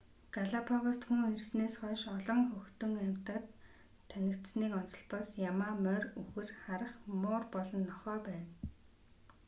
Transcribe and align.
галапагост 0.35 1.01
хүн 1.05 1.21
ирсэнээс 1.35 1.75
хойш 1.81 2.01
олон 2.15 2.41
хөтөн 2.63 2.93
амьтад 3.05 3.43
танигдсаныг 4.09 4.71
онцолбоос 4.79 5.29
ямаа 5.51 5.73
морь 5.83 6.07
үхэр 6.21 6.47
харх 6.63 6.91
муур 7.21 7.43
болон 7.55 7.81
нохой 7.89 8.17
байна 8.27 8.47